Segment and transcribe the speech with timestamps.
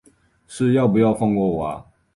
[0.47, 1.85] 是要不要放过我啊